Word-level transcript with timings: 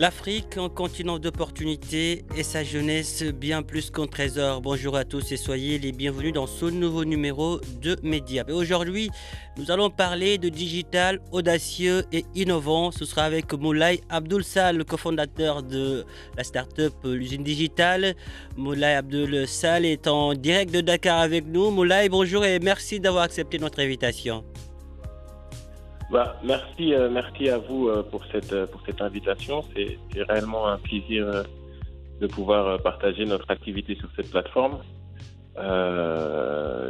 L'Afrique, 0.00 0.56
un 0.56 0.70
continent 0.70 1.18
d'opportunités 1.18 2.24
et 2.34 2.42
sa 2.42 2.64
jeunesse 2.64 3.22
bien 3.22 3.62
plus 3.62 3.90
qu'un 3.90 4.06
trésor. 4.06 4.62
Bonjour 4.62 4.96
à 4.96 5.04
tous 5.04 5.30
et 5.30 5.36
soyez 5.36 5.78
les 5.78 5.92
bienvenus 5.92 6.32
dans 6.32 6.46
ce 6.46 6.64
nouveau 6.64 7.04
numéro 7.04 7.60
de 7.82 7.98
Mediap. 8.02 8.48
Et 8.48 8.54
aujourd'hui, 8.54 9.10
nous 9.58 9.70
allons 9.70 9.90
parler 9.90 10.38
de 10.38 10.48
digital 10.48 11.20
audacieux 11.32 12.04
et 12.12 12.24
innovant. 12.34 12.92
Ce 12.92 13.04
sera 13.04 13.24
avec 13.24 13.52
Moulay 13.52 14.00
Abdul 14.08 14.42
Sal, 14.42 14.78
le 14.78 14.84
cofondateur 14.84 15.62
de 15.62 16.06
la 16.34 16.44
start-up 16.44 16.94
L'usine 17.04 17.44
digitale. 17.44 18.14
Moulay 18.56 18.94
Abdul 18.94 19.46
Sal 19.46 19.84
est 19.84 20.08
en 20.08 20.32
direct 20.32 20.72
de 20.72 20.80
Dakar 20.80 21.20
avec 21.20 21.44
nous. 21.44 21.70
Moulay, 21.70 22.08
bonjour 22.08 22.42
et 22.46 22.58
merci 22.58 23.00
d'avoir 23.00 23.24
accepté 23.24 23.58
notre 23.58 23.80
invitation. 23.80 24.44
Bah, 26.10 26.40
merci, 26.42 26.92
euh, 26.94 27.08
merci 27.10 27.48
à 27.48 27.58
vous 27.58 27.88
euh, 27.88 28.02
pour 28.02 28.24
cette 28.32 28.52
euh, 28.52 28.66
pour 28.66 28.80
cette 28.84 29.00
invitation. 29.00 29.62
C'est 29.74 29.98
réellement 30.28 30.66
un 30.66 30.78
plaisir 30.78 31.44
de 32.20 32.26
pouvoir 32.26 32.82
partager 32.82 33.24
notre 33.24 33.50
activité 33.50 33.94
sur 33.94 34.08
cette 34.16 34.30
plateforme. 34.30 34.80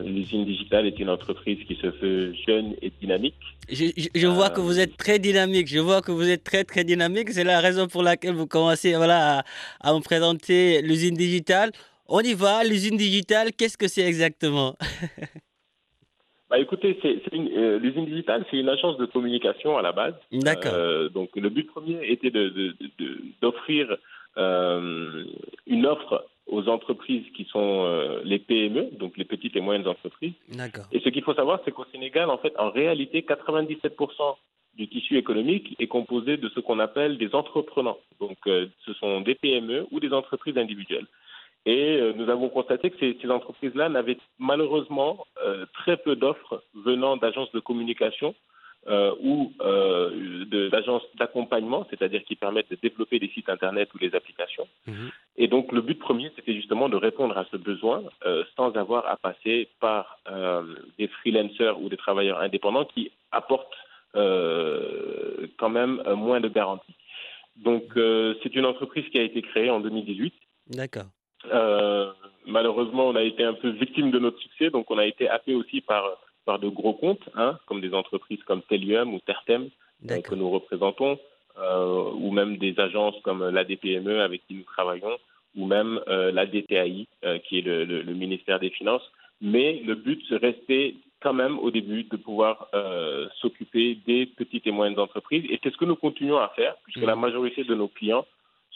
L'usine 0.04 0.44
digitale 0.44 0.86
est 0.86 0.98
une 0.98 1.10
entreprise 1.10 1.58
qui 1.66 1.74
se 1.76 1.88
veut 1.88 2.32
jeune 2.46 2.74
et 2.82 2.90
dynamique. 3.00 3.34
Je, 3.68 3.86
je- 3.96 4.08
je 4.14 4.26
vois 4.26 4.50
que 4.50 4.60
vous 4.60 4.78
êtes 4.78 4.96
très 4.96 5.18
dynamique. 5.18 5.66
Je 5.68 5.78
vois 5.80 6.00
que 6.02 6.12
vous 6.12 6.28
êtes 6.28 6.44
très 6.44 6.64
très 6.64 6.84
dynamique. 6.84 7.30
C'est 7.32 7.44
la 7.44 7.60
raison 7.60 7.86
pour 7.88 8.02
laquelle 8.02 8.34
vous 8.34 8.46
commencez 8.46 8.94
voilà, 8.94 9.38
à, 9.40 9.44
à 9.80 9.94
me 9.94 10.00
présenter 10.00 10.82
l'usine 10.82 11.14
digitale. 11.16 11.70
On 12.08 12.20
y 12.20 12.34
va, 12.34 12.64
l'usine 12.64 12.96
digitale, 12.96 13.52
qu'est-ce 13.56 13.76
que 13.78 13.86
c'est 13.88 14.02
exactement? 14.02 14.76
Bah, 16.50 16.58
écoutez, 16.58 16.98
c'est 17.00 17.22
c'est 17.24 17.34
une- 17.36 17.52
euh, 17.56 17.78
l'usine 17.78 18.06
digitale, 18.06 18.44
c'est 18.50 18.58
une 18.58 18.68
agence 18.68 18.96
de 18.98 19.06
communication 19.06 19.78
à 19.78 19.82
la 19.82 19.92
base. 19.92 20.14
D'accord. 20.32 20.72
Euh, 20.74 21.08
donc 21.08 21.30
le 21.36 21.48
but 21.48 21.66
premier 21.68 21.98
était 22.10 22.30
de- 22.30 22.48
de- 22.48 22.74
de- 22.80 22.90
de- 22.98 23.18
d'offrir 23.40 23.96
euh, 24.36 25.24
une 25.66 25.86
offre 25.86 26.26
aux 26.46 26.68
entreprises 26.68 27.24
qui 27.36 27.44
sont 27.44 27.84
les 28.24 28.38
PME, 28.40 28.90
donc 28.98 29.16
les 29.16 29.24
petites 29.24 29.54
et 29.56 29.60
moyennes 29.60 29.86
entreprises. 29.86 30.32
D'accord. 30.48 30.84
Et 30.92 30.98
ce 31.00 31.08
qu'il 31.08 31.22
faut 31.22 31.34
savoir, 31.34 31.60
c'est 31.64 31.70
qu'au 31.72 31.84
Sénégal, 31.92 32.28
en 32.30 32.38
fait, 32.38 32.52
en 32.58 32.70
réalité, 32.70 33.22
97% 33.22 34.36
du 34.76 34.88
tissu 34.88 35.16
économique 35.16 35.76
est 35.78 35.86
composé 35.88 36.36
de 36.36 36.48
ce 36.48 36.58
qu'on 36.60 36.78
appelle 36.80 37.18
des 37.18 37.34
entreprenants. 37.34 37.98
Donc, 38.20 38.38
ce 38.46 38.92
sont 38.94 39.20
des 39.20 39.34
PME 39.36 39.86
ou 39.92 40.00
des 40.00 40.12
entreprises 40.12 40.56
individuelles. 40.58 41.06
Et 41.66 41.96
euh, 41.96 42.12
nous 42.14 42.30
avons 42.30 42.48
constaté 42.48 42.90
que 42.90 42.98
ces, 42.98 43.18
ces 43.20 43.30
entreprises-là 43.30 43.88
n'avaient 43.88 44.18
malheureusement 44.38 45.26
euh, 45.44 45.66
très 45.74 45.96
peu 45.96 46.16
d'offres 46.16 46.62
venant 46.74 47.16
d'agences 47.16 47.52
de 47.52 47.60
communication 47.60 48.34
euh, 48.86 49.14
ou 49.22 49.52
euh, 49.60 50.46
d'agences 50.70 51.02
d'accompagnement, 51.16 51.86
c'est-à-dire 51.90 52.24
qui 52.24 52.34
permettent 52.34 52.70
de 52.70 52.78
développer 52.82 53.18
des 53.18 53.28
sites 53.28 53.50
Internet 53.50 53.92
ou 53.94 53.98
des 53.98 54.14
applications. 54.14 54.66
Mhm. 54.86 55.10
Et 55.36 55.48
donc, 55.48 55.70
le 55.72 55.82
but 55.82 55.98
premier, 55.98 56.32
c'était 56.34 56.54
justement 56.54 56.88
de 56.88 56.96
répondre 56.96 57.36
à 57.36 57.44
ce 57.50 57.58
besoin 57.58 58.02
sans 58.56 58.72
avoir 58.76 59.06
à 59.06 59.16
passer 59.16 59.68
par 59.80 60.18
des 60.98 61.08
freelancers 61.08 61.80
ou 61.80 61.88
des 61.88 61.96
travailleurs 61.96 62.40
indépendants 62.40 62.84
qui 62.84 63.10
apportent 63.32 63.76
quand 64.12 65.70
même 65.70 66.02
moins 66.14 66.40
de 66.40 66.48
garanties. 66.48 66.94
Donc, 67.56 67.84
c'est 67.94 68.54
une 68.54 68.66
entreprise 68.66 69.08
qui 69.10 69.18
a 69.18 69.22
été 69.22 69.40
créée 69.40 69.70
en 69.70 69.80
2018. 69.80 70.34
D'accord. 70.68 71.06
Euh, 71.46 72.10
malheureusement, 72.46 73.08
on 73.08 73.16
a 73.16 73.22
été 73.22 73.44
un 73.44 73.54
peu 73.54 73.70
victime 73.70 74.10
de 74.10 74.18
notre 74.18 74.38
succès, 74.40 74.70
donc 74.70 74.90
on 74.90 74.98
a 74.98 75.06
été 75.06 75.28
happé 75.28 75.54
aussi 75.54 75.80
par, 75.80 76.04
par 76.44 76.58
de 76.58 76.68
gros 76.68 76.92
comptes, 76.94 77.28
hein, 77.34 77.58
comme 77.66 77.80
des 77.80 77.94
entreprises 77.94 78.42
comme 78.44 78.62
Telium 78.62 79.14
ou 79.14 79.20
Tertem, 79.20 79.64
euh, 79.64 80.20
que 80.22 80.34
nous 80.34 80.50
représentons, 80.50 81.18
euh, 81.58 82.10
ou 82.14 82.30
même 82.30 82.56
des 82.58 82.78
agences 82.78 83.16
comme 83.22 83.48
la 83.48 83.64
DPME 83.64 84.20
avec 84.20 84.46
qui 84.46 84.54
nous 84.54 84.64
travaillons, 84.64 85.16
ou 85.56 85.66
même 85.66 86.00
la 86.06 86.46
DTAI, 86.46 87.08
qui 87.44 87.58
est 87.58 87.62
le, 87.62 87.84
le- 87.84 88.02
le 88.02 88.14
ministère 88.14 88.60
des 88.60 88.70
Finances. 88.70 89.02
Mais 89.40 89.82
le 89.84 89.96
but 89.96 90.22
restait 90.30 90.94
quand 91.20 91.32
même 91.32 91.58
au 91.58 91.72
début 91.72 92.04
de 92.04 92.16
pouvoir 92.16 92.68
s'occuper 93.40 93.98
des 94.06 94.26
petites 94.26 94.66
et 94.68 94.70
moyennes 94.70 94.98
entreprises. 95.00 95.44
Et 95.50 95.58
c'est 95.62 95.72
ce 95.72 95.76
que 95.76 95.84
nous 95.86 95.96
continuons 95.96 96.38
à 96.38 96.48
faire, 96.54 96.76
puisque 96.84 97.00
Mhm. 97.00 97.06
la 97.08 97.16
majorité 97.16 97.64
de 97.64 97.74
nos 97.74 97.88
clients 97.88 98.24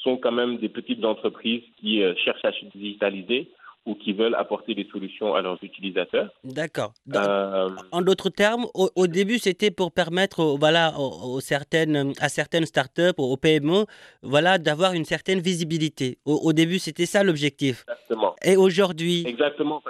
sont 0.05 0.17
quand 0.19 0.33
même 0.41 0.59
des 0.59 0.69
petites 0.69 1.05
entreprises 1.05 1.65
qui 1.81 1.93
euh, 2.03 2.15
cherchent 2.25 2.45
à 2.45 2.53
se 2.53 2.65
digitaliser 2.75 3.51
ou 3.87 3.95
qui 4.03 4.13
veulent 4.15 4.35
apporter 4.45 4.75
des 4.75 4.87
solutions 4.91 5.35
à 5.35 5.43
leurs 5.43 5.59
utilisateurs. 5.63 6.31
D'accord. 6.43 6.93
Euh, 7.15 7.69
En 7.93 8.01
d'autres 8.01 8.31
termes, 8.31 8.65
au, 8.73 8.89
au 8.97 9.07
début, 9.07 9.39
c'était 9.39 9.71
pour 9.71 9.93
permettre 9.93 10.57
voilà, 10.59 10.85
aux, 10.99 11.35
aux 11.35 11.41
certaines, 11.41 12.13
à 12.19 12.29
certaines 12.31 12.65
startups, 12.65 13.19
aux 13.19 13.37
PME, 13.37 13.85
voilà, 14.23 14.57
d'avoir 14.57 14.95
une 14.95 15.05
certaine 15.05 15.41
visibilité. 15.41 16.17
Au, 16.25 16.37
au 16.49 16.53
début, 16.55 16.79
c'était 16.79 17.05
ça 17.15 17.23
l'objectif. 17.25 17.85
exactement. 17.89 18.35
Et 18.43 18.57
aujourd'hui, 18.57 19.25
Exactement. 19.27 19.83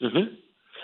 Mhm. 0.00 0.28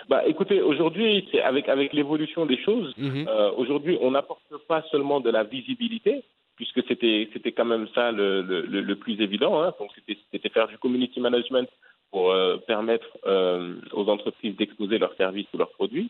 Bah, 0.09 0.21
écoutez, 0.27 0.61
aujourd'hui, 0.61 1.27
avec, 1.43 1.67
avec 1.69 1.93
l'évolution 1.93 2.45
des 2.45 2.57
choses, 2.63 2.93
Mhm. 2.97 3.27
euh, 3.27 3.51
aujourd'hui, 3.57 3.97
on 4.01 4.11
n'apporte 4.11 4.51
pas 4.67 4.83
seulement 4.91 5.19
de 5.19 5.29
la 5.29 5.43
visibilité, 5.43 6.23
puisque 6.59 6.85
c'était 6.89 7.29
c'était 7.31 7.53
quand 7.53 7.69
même 7.73 7.87
ça 7.95 8.11
le, 8.11 8.41
le, 8.41 8.95
plus 8.97 9.19
évident. 9.21 9.63
Hein. 9.63 9.73
Donc, 9.79 9.91
c'était 9.95 10.17
c'était 10.29 10.49
faire 10.49 10.67
du 10.67 10.77
community 10.77 11.21
management 11.21 11.69
pour 12.11 12.31
euh, 12.31 12.57
permettre 12.67 13.07
euh, 13.25 13.75
aux 13.93 14.09
entreprises 14.09 14.57
d'exposer 14.57 14.97
leurs 14.97 15.15
services 15.15 15.47
ou 15.53 15.57
leurs 15.57 15.71
produits. 15.71 16.09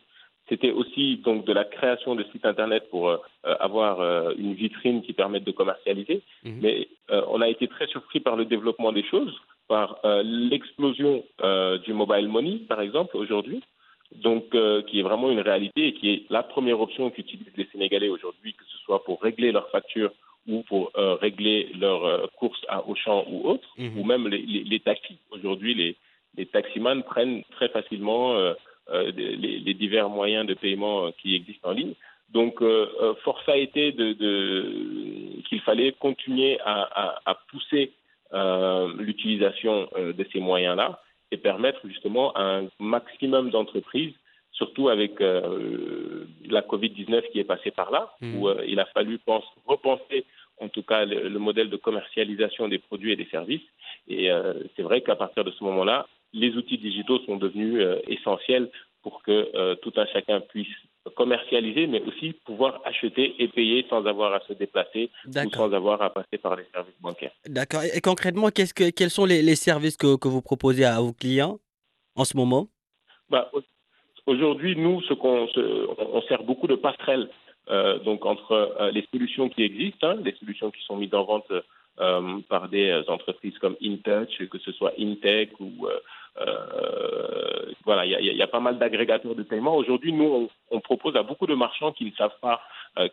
C'était 0.50 0.72
aussi 0.72 1.18
donc 1.18 1.46
de 1.46 1.54
la 1.54 1.66
création 1.66 2.16
de 2.16 2.24
sites 2.32 2.48
internet 2.48 2.90
pour 2.90 3.10
euh, 3.10 3.18
avoir 3.60 4.02
une 4.44 4.56
vitrine 4.56 5.04
qui 5.04 5.14
permette 5.14 5.44
de 5.44 5.52
commercialiser. 5.52 6.24
Mhm. 6.44 6.60
Mais 6.64 6.88
on 7.28 7.42
a 7.42 7.48
été 7.48 7.68
très 7.68 7.86
surpris 7.86 8.20
par 8.20 8.36
le 8.36 8.46
développement 8.46 8.92
des 8.92 9.04
choses, 9.04 9.36
par 9.68 10.00
l'explosion 10.24 11.24
du 11.86 11.94
mobile 11.94 12.28
money, 12.28 12.56
par 12.68 12.81
exemple, 12.81 13.16
aujourd'hui. 13.18 13.62
Donc, 14.16 14.56
euh, 14.56 14.81
qui 14.81 15.00
est 15.00 15.04
vraiment 15.04 15.30
une 15.30 15.40
réalité 15.40 15.88
et 15.88 15.94
qui 15.94 16.10
est 16.10 16.24
la 16.30 16.42
première 16.42 16.81
option 16.81 17.12
qu'utilisent 17.12 17.56
les 17.56 17.68
Sénégalais 17.72 18.10
aujourd'hui, 18.10 18.54
que 18.54 18.64
ce 18.66 18.78
soit 18.80 19.04
pour 19.04 19.22
régler 19.22 19.52
leurs 19.52 19.70
factures 19.70 20.12
ou 20.50 20.64
pour 20.64 20.92
euh, 20.98 21.14
régler 21.16 21.60
leurs 21.84 22.06
euh, 22.06 22.28
courses 22.40 22.66
à 22.68 22.78
Auchan 22.90 23.24
ou 23.32 23.38
autres, 23.52 23.70
Mhm. 23.78 23.98
ou 23.98 24.04
même 24.04 24.28
les, 24.28 24.40
les, 24.54 24.64
les 24.64 24.80
taxis. 24.80 25.18
Aujourd'hui, 25.31 25.74
les, 25.81 25.96
les 26.38 26.46
taximans 26.48 27.01
prennent 27.01 27.44
très 27.56 27.69
facilement 27.69 28.34
euh, 28.36 28.54
les, 29.16 29.36
les 29.68 29.74
divers 29.84 30.10
moyens 30.10 30.46
de 30.48 30.56
paiement 30.56 31.12
qui 31.19 31.30
existent 31.36 31.69
en 31.69 31.74
ligne. 31.74 31.94
Donc, 32.40 32.62
euh, 32.62 33.13
force 33.24 33.48
a 33.48 33.57
été 33.57 33.92
de, 33.92 34.07
de, 34.13 35.42
qu'il 35.48 35.62
fallait 35.62 35.92
continuer 36.07 36.60
à, 36.62 36.78
à, 37.04 37.06
à 37.31 37.36
pousser 37.50 37.92
l'utilisation 38.98 39.88
de 39.98 40.25
ces 40.31 40.40
moyens-là 40.40 41.02
et 41.31 41.38
permettre 41.38 41.81
justement 41.88 42.31
à 42.34 42.44
un 42.60 42.68
maximum 42.80 43.50
d'entreprises, 43.52 44.13
surtout 44.52 44.90
avec 44.90 45.22
euh, 45.22 46.25
la 46.50 46.62
Covid-19 46.62 47.30
qui 47.31 47.40
est 47.40 47.44
passée 47.44 47.72
par 47.72 47.92
là, 47.92 48.12
Mhm. 48.22 48.36
où 48.36 48.48
euh, 48.50 48.63
il 48.68 48.80
a 48.80 48.86
fallu 48.86 49.18
pense, 49.19 49.45
repenser 49.68 50.25
en 50.59 50.69
tout 50.69 50.83
cas 50.83 51.06
le, 51.06 51.29
le 51.29 51.39
modèle 51.39 51.69
de 51.69 51.77
commercialisation 51.77 52.67
des 52.67 52.79
produits 52.79 53.11
et 53.11 53.15
des 53.15 53.27
services. 53.27 53.67
Et 54.07 54.31
euh, 54.31 54.53
c'est 54.75 54.81
vrai 54.81 55.01
qu'à 55.01 55.15
partir 55.15 55.44
de 55.44 55.51
ce 55.51 55.63
moment-là, 55.63 56.07
les 56.33 56.56
outils 56.56 56.77
digitaux 56.77 57.19
sont 57.25 57.38
devenus 57.38 57.75
euh, 57.79 58.00
essentiels 58.07 58.69
pour 59.01 59.23
que 59.23 59.50
euh, 59.56 59.75
tout 59.75 59.94
un 59.95 60.06
chacun 60.07 60.41
puisse 60.41 60.67
commercialiser, 61.15 61.88
mais 61.88 62.01
aussi 62.01 62.33
pouvoir 62.45 62.81
acheter 62.85 63.35
et 63.41 63.47
payer 63.47 63.85
sans 63.89 64.06
avoir 64.06 64.33
à 64.33 64.41
se 64.41 64.53
déplacer 64.53 65.09
ou 65.25 65.50
sans 65.51 65.73
avoir 65.73 66.01
à 66.01 66.09
passer 66.11 66.38
par 66.38 66.56
les 66.56 66.65
services 66.73 67.00
bancaires. 67.00 67.31
D'accord. 67.47 67.81
Et, 67.83 68.01
concrètement, 68.01 68.50
que, 68.50 68.89
quels 68.91 69.09
sont 69.09 69.25
les, 69.25 69.56
services 69.56 69.97
que, 69.97 70.17
que, 70.17 70.27
vous 70.27 70.41
proposez 70.41 70.85
à 70.85 71.00
vos 71.00 71.13
clients 71.13 71.59
en 72.15 72.25
ce 72.25 72.35
moment? 72.35 72.67
Bah, 73.29 73.50
Aujourd'hui, 74.29 74.75
nous, 74.75 75.01
ce 75.03 75.13
qu'on 75.15 75.47
on 75.57 76.21
sert 76.23 76.44
beaucoup 76.44 76.67
de 76.67 76.75
passerelles 76.75 77.29
donc 78.04 78.25
entre 78.25 78.51
euh, 78.51 78.92
les 78.92 79.06
solutions 79.12 79.50
qui 79.50 79.63
existent, 79.63 80.07
hein, 80.07 80.18
les 80.24 80.33
solutions 80.33 80.71
qui 80.71 80.81
sont 80.83 80.98
mises 80.98 81.13
en 81.13 81.24
vente 81.24 81.51
euh, 81.51 82.39
par 82.50 82.68
des 82.68 83.04
entreprises 83.07 83.57
comme 83.60 83.75
InTouch, 83.81 84.48
que 84.50 84.57
ce 84.57 84.71
soit 84.71 84.94
Intech 85.00 85.51
ou 85.60 85.88
voilà, 87.86 88.06
il 88.06 88.25
y, 88.25 88.36
y, 88.38 88.42
a 88.42 88.48
pas 88.48 88.60
mal 88.60 88.77
d'agrégateurs 88.77 89.36
de 89.36 89.44
paiement. 89.44 89.75
Aujourd'hui, 89.75 90.13
nous, 90.13 90.50
on, 90.71 90.80
propose 90.80 91.16
à 91.16 91.24
beaucoup 91.24 91.48
de 91.48 91.56
marchands 91.56 91.92
qui 91.92 92.06
ne 92.06 92.12
savent 92.12 92.39
pas 92.42 92.62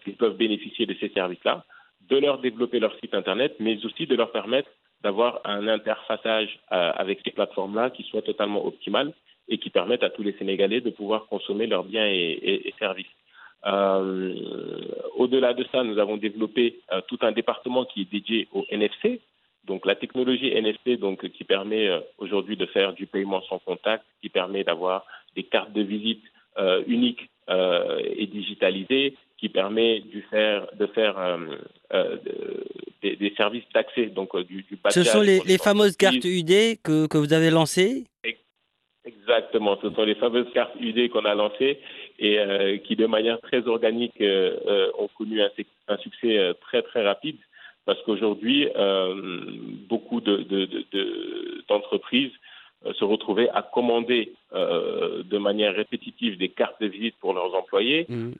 qu'ils 0.05 0.17
peuvent 0.17 0.37
bénéficier 0.37 0.87
de 0.87 0.95
ces 1.01 1.09
services-là, 1.09 1.65
de 2.09 2.19
leur 2.19 2.39
développer 2.39 2.79
leur 2.79 2.95
site 3.01 3.15
internet, 3.15 3.57
mais 3.59 3.85
aussi 3.85 4.07
de 4.07 4.15
leur 4.15 4.31
permettre 4.31 4.71
d'avoir 5.03 5.41
un 5.45 5.67
interfaçage 5.67 6.61
avec 6.69 7.21
ces 7.25 7.33
plateformes-là 7.33 7.91
qui 7.91 8.05
soit 8.05 8.23
totalement 8.23 8.65
optimal 8.65 9.13
et 9.49 9.59
qui 9.59 9.71
permettent 9.71 10.05
à 10.05 10.11
tous 10.11 10.23
les 10.23 10.35
Sénégalais 10.35 10.81
de 10.81 10.91
pouvoir 10.91 11.27
consommer 11.27 11.67
leurs 11.67 11.85
biens 11.85 12.07
et 12.07 12.73
services. 12.79 13.16
Euh, 13.65 14.35
au-delà 15.17 15.55
de 15.55 15.65
ça, 15.73 15.83
nous 15.83 15.99
avons 15.99 16.17
développé 16.17 16.81
euh, 16.93 17.01
tout 17.09 17.19
un 17.23 17.33
département 17.33 17.85
qui 17.85 18.03
est 18.03 18.11
dédié 18.11 18.49
au 18.53 18.65
NFC, 18.71 19.21
donc 19.65 19.87
la 19.87 19.97
technologie 19.97 20.53
NFC, 20.53 20.97
donc 20.97 21.29
qui 21.31 21.45
permet 21.45 21.89
euh, 21.89 22.01
aujourd'hui 22.19 22.57
de 22.57 22.67
faire 22.67 22.93
du 22.93 23.07
paiement 23.07 23.43
sans 23.49 23.59
contact, 23.59 24.05
qui 24.21 24.29
permet 24.29 24.63
d'avoir 24.63 25.05
des 25.35 25.43
cartes 25.43 25.73
de 25.73 25.83
visite 25.83 26.23
uniques 26.87 27.29
et 27.49 28.27
digitalisées, 28.27 29.15
qui 29.37 29.51
permet 29.51 30.01
de 30.01 30.23
faire, 30.31 30.67
de 30.73 30.87
faire 30.87 31.39
des, 33.03 33.15
des, 33.17 33.35
services 33.37 33.65
d'accès, 33.75 34.07
donc 34.07 34.35
du, 34.47 34.63
du 34.63 34.79
Ce 34.89 35.05
sont 35.05 35.21
les, 35.21 35.41
les 35.41 35.59
fameuses 35.59 35.99
cartes 35.99 36.25
UD 36.25 36.81
que, 36.83 37.07
que 37.09 37.19
vous 37.19 37.35
avez 37.35 37.51
lancées? 37.51 38.05
Exactement, 39.07 39.79
ce 39.81 39.89
sont 39.91 40.03
les 40.03 40.17
fameuses 40.17 40.53
cartes 40.53 40.75
UD 40.81 41.09
qu'on 41.11 41.25
a 41.25 41.37
lancées 41.37 41.79
et 42.19 42.41
euh, 42.41 42.77
qui, 42.79 42.97
de 42.97 43.07
manière 43.07 43.41
très 43.41 43.69
organique, 43.69 44.21
euh, 44.21 44.57
euh 44.67 44.91
ont 44.99 45.07
connu 45.17 45.41
un, 45.41 45.49
un, 45.87 45.97
succès 45.99 46.53
très 46.61 46.83
très 46.83 47.05
rapide 47.05 47.39
parce 47.85 48.03
qu'aujourd'hui, 48.03 48.69
euh, 48.75 49.15
beaucoup 49.89 50.21
d'entreprises 50.21 52.33
de, 52.85 52.89
de, 52.89 52.95
se 52.95 53.05
retrouvaient 53.05 53.49
à 53.51 53.63
commander 53.63 54.33
de 54.53 55.39
manière 55.39 55.73
répétitive 55.75 56.37
des 56.37 56.49
cartes 56.49 56.81
de 56.81 56.89
visite 56.89 57.15
pour 57.21 57.33
leurs 57.33 57.55
employés, 57.55 58.07
mmh. 58.09 58.33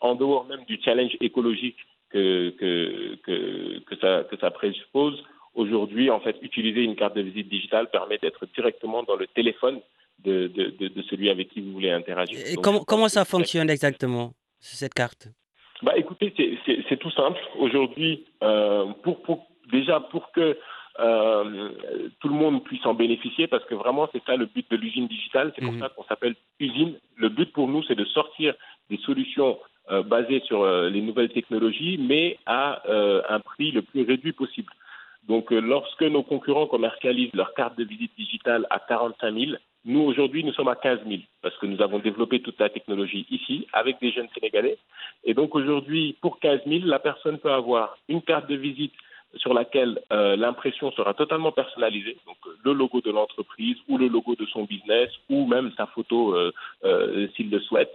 en 0.00 0.14
dehors 0.14 0.46
même 0.46 0.64
du 0.66 0.80
challenge 0.82 1.16
écologique 1.20 1.78
que, 2.10 2.50
que, 2.50 3.16
que, 3.22 3.78
que, 3.80 3.96
ça, 3.96 4.24
que 4.30 4.36
ça 4.36 4.50
présuppose. 4.50 5.22
Aujourd'hui, 5.54 6.10
en 6.10 6.20
fait, 6.20 6.36
utiliser 6.40 6.82
une 6.82 6.96
carte 6.96 7.14
de 7.14 7.20
visite 7.20 7.48
digitale 7.48 7.90
permet 7.90 8.18
d'être 8.18 8.46
directement 8.54 9.02
dans 9.02 9.16
le 9.16 9.26
téléphone 9.26 9.80
de, 10.24 10.46
de, 10.46 10.88
de, 10.88 11.02
celui 11.02 11.28
avec 11.28 11.50
qui 11.50 11.60
vous 11.60 11.72
voulez 11.72 11.90
interagir. 11.90 12.38
Et 12.46 12.56
comment, 12.56 12.84
comment 12.84 13.08
ça 13.08 13.24
fonctionne 13.24 13.68
exactement, 13.68 14.32
cette 14.60 14.94
carte? 14.94 15.28
Bah, 15.82 15.92
Écoutez, 15.96 16.32
c'est 16.88 16.96
tout 16.96 17.10
simple. 17.10 17.40
Aujourd'hui, 17.58 18.24
euh, 18.42 18.86
pour, 19.02 19.20
pour, 19.22 19.46
déjà 19.70 20.00
pour 20.00 20.30
que 20.32 20.56
euh, 21.00 21.68
tout 22.20 22.28
le 22.28 22.34
monde 22.34 22.62
puisse 22.64 22.84
en 22.86 22.94
bénéficier, 22.94 23.46
parce 23.46 23.64
que 23.64 23.74
vraiment, 23.74 24.08
c'est 24.12 24.22
ça 24.24 24.36
le 24.36 24.46
but 24.46 24.70
de 24.70 24.76
l'usine 24.76 25.08
digitale. 25.08 25.52
C'est 25.54 25.64
pour 25.64 25.74
mmh. 25.74 25.80
ça 25.80 25.88
qu'on 25.90 26.04
s'appelle 26.04 26.36
usine. 26.60 26.98
Le 27.16 27.28
but 27.28 27.52
pour 27.52 27.68
nous, 27.68 27.82
c'est 27.82 27.94
de 27.94 28.04
sortir 28.04 28.54
des 28.88 28.98
solutions 28.98 29.58
euh, 29.90 30.02
basées 30.02 30.40
sur 30.46 30.64
les 30.64 31.00
nouvelles 31.02 31.32
technologies, 31.32 31.98
mais 31.98 32.38
à 32.46 32.82
un 33.28 33.40
prix 33.40 33.72
le 33.72 33.82
plus 33.82 34.02
réduit 34.02 34.32
possible. 34.32 34.72
Donc, 35.28 35.52
euh, 35.52 35.60
lorsque 35.60 36.02
nos 36.02 36.22
concurrents 36.22 36.66
commercialisent 36.66 37.34
leur 37.34 37.54
carte 37.54 37.78
de 37.78 37.84
visite 37.84 38.12
digitale 38.16 38.66
à 38.70 38.80
45 38.80 39.32
000, 39.34 39.52
nous, 39.84 40.00
aujourd'hui, 40.00 40.44
nous 40.44 40.52
sommes 40.52 40.68
à 40.68 40.76
15 40.76 41.00
000 41.06 41.20
parce 41.42 41.56
que 41.58 41.66
nous 41.66 41.80
avons 41.82 41.98
développé 41.98 42.40
toute 42.40 42.58
la 42.60 42.70
technologie 42.70 43.26
ici 43.30 43.66
avec 43.72 44.00
des 44.00 44.12
jeunes 44.12 44.28
Sénégalais. 44.34 44.78
Et 45.24 45.34
donc, 45.34 45.54
aujourd'hui, 45.54 46.16
pour 46.20 46.38
15 46.40 46.60
000, 46.66 46.86
la 46.86 46.98
personne 46.98 47.38
peut 47.38 47.52
avoir 47.52 47.96
une 48.08 48.22
carte 48.22 48.48
de 48.48 48.56
visite 48.56 48.92
sur 49.36 49.54
laquelle 49.54 50.00
euh, 50.12 50.36
l'impression 50.36 50.92
sera 50.92 51.14
totalement 51.14 51.52
personnalisée, 51.52 52.16
donc 52.26 52.36
euh, 52.46 52.50
le 52.64 52.72
logo 52.72 53.00
de 53.00 53.10
l'entreprise 53.10 53.76
ou 53.88 53.96
le 53.96 54.08
logo 54.08 54.34
de 54.34 54.46
son 54.46 54.64
business 54.64 55.10
ou 55.30 55.46
même 55.46 55.72
sa 55.76 55.86
photo 55.86 56.34
euh, 56.34 56.52
euh, 56.84 57.28
s'il 57.34 57.50
le 57.50 57.60
souhaite. 57.60 57.94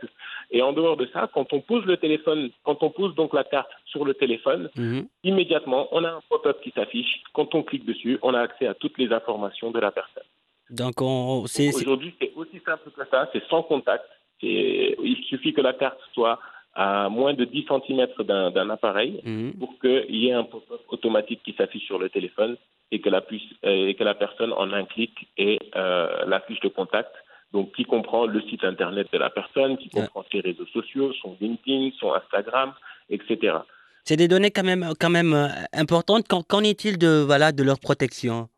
Et 0.52 0.62
en 0.62 0.74
dehors 0.74 0.98
de 0.98 1.08
ça, 1.14 1.30
quand 1.32 1.54
on 1.54 1.62
pose 1.62 1.86
le 1.86 1.98
téléphone, 1.98 2.50
quand 2.64 2.82
on 2.82 2.90
pose 2.90 3.14
donc 3.16 3.34
la 3.34 3.44
carte 3.44 3.70
sur 3.86 4.04
le 4.04 4.14
téléphone, 4.14 4.70
mmh. 4.76 5.02
immédiatement 5.24 5.88
on 5.92 6.04
a 6.04 6.10
un 6.10 6.22
pop-up 6.30 6.60
qui 6.62 6.72
s'affiche. 6.72 7.22
Quand 7.34 7.54
on 7.54 7.64
clique 7.64 7.86
dessus, 7.86 8.18
on 8.22 8.34
a 8.34 8.42
accès 8.42 8.68
à 8.68 8.74
toutes 8.74 8.98
les 8.98 9.12
informations 9.12 9.72
de 9.72 9.80
la 9.80 9.92
personne. 9.92 10.24
Donc, 10.70 11.02
on, 11.02 11.46
aujourd'hui 11.46 12.14
c'est 12.20 12.34
aussi 12.36 12.60
simple 12.66 12.92
que 12.92 13.06
ça, 13.10 13.30
c'est 13.32 13.44
sans 13.48 13.64
contact. 13.64 14.04
Il 14.42 15.24
suffit 15.30 15.54
que 15.54 15.62
la 15.62 15.74
carte 15.74 16.00
soit 16.14 16.40
à 16.78 17.10
moins 17.10 17.34
de 17.34 17.44
10 17.44 17.66
cm 17.68 18.06
d'un 18.24 18.70
appareil 18.70 19.20
mmh. 19.24 19.52
pour 19.54 19.80
qu'il 19.80 20.16
y 20.16 20.30
ait 20.30 20.34
un 20.34 20.44
pop-up 20.44 20.82
automatique 20.90 21.42
qui 21.44 21.54
s'affiche 21.58 21.86
sur 21.86 21.98
le 21.98 22.08
téléphone 22.10 22.56
et 22.92 23.02
que 23.02 23.10
la, 23.10 23.22
puisse, 23.22 23.42
euh, 23.66 23.88
et 23.88 23.96
que 23.96 24.04
la 24.04 24.14
personne 24.14 24.54
en 24.54 24.72
un 24.72 24.86
clic 24.86 25.28
ait 25.38 25.58
euh, 25.76 26.24
la 26.28 26.40
fiche 26.42 26.60
de 26.60 26.68
contact, 26.68 27.12
donc 27.52 27.74
qui 27.76 27.84
comprend 27.84 28.28
le 28.28 28.42
site 28.42 28.64
internet 28.64 29.08
de 29.12 29.18
la 29.18 29.32
personne, 29.32 29.78
qui 29.78 29.90
comprend 29.90 30.24
ses 30.32 30.40
réseaux 30.40 30.68
sociaux, 30.68 31.12
son 31.20 31.36
LinkedIn, 31.42 31.90
son 32.00 32.14
Instagram, 32.14 32.74
etc. 33.10 33.58
C'est 34.04 34.16
des 34.16 34.28
données 34.28 34.52
quand 34.52 34.64
même, 34.64 34.94
quand 35.00 35.10
même 35.10 35.34
euh, 35.34 35.48
importantes. 35.74 36.28
Qu'en 36.28 36.62
est-il 36.62 37.00
de, 37.00 37.24
voilà, 37.26 37.52
de 37.52 37.64
leur 37.64 37.80
protection? 37.80 38.50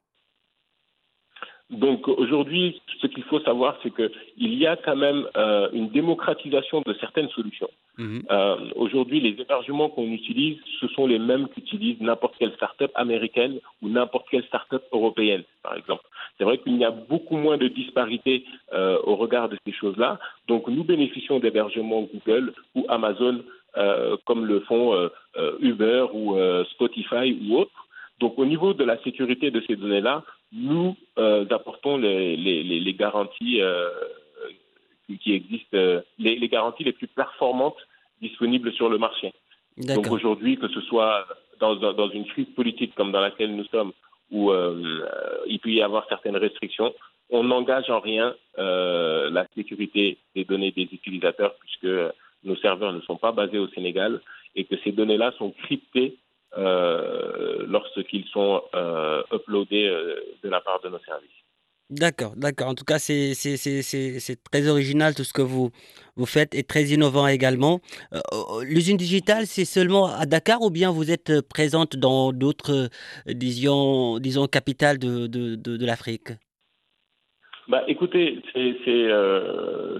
Donc 1.69 2.07
aujourd'hui, 2.07 2.81
ce 2.99 3.07
qu'il 3.07 3.23
faut 3.23 3.39
savoir, 3.41 3.77
c'est 3.83 3.93
qu'il 3.93 4.53
y 4.55 4.65
a 4.65 4.75
quand 4.75 4.95
même 4.95 5.27
euh, 5.37 5.69
une 5.71 5.89
démocratisation 5.89 6.81
de 6.85 6.95
certaines 6.99 7.29
solutions. 7.29 7.69
Mmh. 7.97 8.19
Euh, 8.31 8.55
aujourd'hui, 8.75 9.19
les 9.19 9.39
hébergements 9.39 9.89
qu'on 9.89 10.11
utilise, 10.11 10.57
ce 10.79 10.87
sont 10.87 11.05
les 11.05 11.19
mêmes 11.19 11.47
qu'utilise 11.49 11.99
n'importe 12.01 12.35
quelle 12.39 12.53
start-up 12.53 12.91
américaine 12.95 13.59
ou 13.81 13.89
n'importe 13.89 14.27
quelle 14.31 14.43
start-up 14.45 14.83
européenne, 14.91 15.43
par 15.61 15.75
exemple. 15.75 16.03
C'est 16.37 16.43
vrai 16.43 16.57
qu'il 16.57 16.77
y 16.77 16.85
a 16.85 16.91
beaucoup 16.91 17.37
moins 17.37 17.57
de 17.57 17.67
disparité 17.67 18.45
euh, 18.73 18.97
au 19.03 19.15
regard 19.15 19.49
de 19.49 19.57
ces 19.65 19.73
choses-là. 19.73 20.17
Donc 20.47 20.67
nous 20.69 20.83
bénéficions 20.83 21.39
d'hébergements 21.39 22.07
Google 22.13 22.53
ou 22.73 22.85
Amazon, 22.87 23.43
euh, 23.77 24.17
comme 24.25 24.45
le 24.45 24.61
font 24.61 24.95
euh, 24.95 25.09
euh, 25.37 25.57
Uber 25.59 26.05
ou 26.13 26.35
Spotify 26.71 27.37
ou 27.43 27.57
autres. 27.57 27.87
Donc 28.19 28.37
au 28.37 28.45
niveau 28.45 28.73
de 28.73 28.83
la 28.83 29.01
sécurité 29.03 29.51
de 29.51 29.61
ces 29.67 29.75
données-là, 29.75 30.23
nous 30.51 30.95
euh, 31.17 31.45
apportons 31.49 31.97
les, 31.97 32.35
les, 32.35 32.63
les 32.63 32.93
garanties 32.93 33.61
euh, 33.61 33.89
qui 35.21 35.33
existent, 35.33 35.75
euh, 35.77 36.01
les, 36.17 36.35
les, 36.35 36.47
garanties 36.47 36.83
les 36.83 36.93
plus 36.93 37.07
performantes 37.07 37.77
disponibles 38.21 38.73
sur 38.73 38.89
le 38.89 38.97
marché. 38.97 39.33
Donc 39.77 40.11
aujourd'hui, 40.11 40.57
que 40.57 40.67
ce 40.67 40.81
soit 40.81 41.25
dans, 41.59 41.75
dans, 41.75 42.09
une 42.09 42.25
crise 42.25 42.47
politique 42.55 42.93
comme 42.95 43.11
dans 43.11 43.21
laquelle 43.21 43.55
nous 43.55 43.65
sommes, 43.65 43.93
où 44.31 44.51
il 45.47 45.59
peut 45.59 45.71
y 45.71 45.81
avoir 45.81 46.05
certaines 46.07 46.35
restrictions, 46.35 46.93
on 47.29 47.43
n'engage 47.43 47.89
en 47.89 47.99
rien 47.99 48.35
la 48.57 49.47
sécurité 49.55 50.17
des 50.35 50.43
données 50.43 50.71
des 50.71 50.83
utilisateurs 50.83 51.55
puisque 51.59 51.87
nos 52.43 52.55
serveurs 52.57 52.91
ne 52.91 53.01
sont 53.01 53.15
pas 53.15 53.31
basés 53.31 53.57
au 53.57 53.67
Sénégal 53.69 54.21
et 54.55 54.65
que 54.65 54.75
ces 54.83 54.91
données-là 54.91 55.31
sont 55.37 55.51
cryptées 55.51 56.17
euh, 56.57 57.65
lorsqu'ils 57.67 58.25
sont 58.27 58.63
euh, 58.73 59.21
uploadés 59.31 59.87
euh, 59.87 60.15
de 60.43 60.49
la 60.49 60.61
part 60.61 60.81
de 60.81 60.89
nos 60.89 60.99
services. 60.99 61.29
D'accord, 61.91 62.33
d'accord. 62.35 62.67
En 62.67 62.75
tout 62.75 62.85
cas, 62.85 62.99
c'est 62.99 63.33
très 64.51 64.67
original 64.67 65.15
tout 65.15 65.23
ce 65.23 65.33
que 65.33 65.41
vous, 65.41 65.71
faites 66.25 66.53
et 66.53 66.63
très 66.63 66.83
innovant 66.85 67.25
également. 67.25 67.81
L'usine 68.61 68.97
digitale, 68.97 69.47
c'est 69.47 69.65
seulement 69.65 70.05
à 70.05 70.27
Dakar 70.27 70.61
ou 70.61 70.69
bien 70.69 70.91
vous 70.91 71.09
êtes 71.09 71.41
présente 71.41 71.95
dans 71.95 72.31
d'autres, 72.31 72.89
disons, 73.25 74.19
capitales 74.51 74.99
de 74.99 75.85
l'Afrique? 75.85 76.29
Bah, 77.69 77.83
écoutez, 77.87 78.39
c'est 78.53 78.77
euh, 78.89 79.99